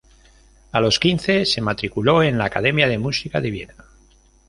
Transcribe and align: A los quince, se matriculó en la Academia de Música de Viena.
A 0.71 0.81
los 0.81 0.97
quince, 0.97 1.45
se 1.45 1.61
matriculó 1.61 2.23
en 2.23 2.39
la 2.39 2.45
Academia 2.45 2.87
de 2.87 2.97
Música 2.97 3.39
de 3.39 3.51
Viena. 3.51 3.75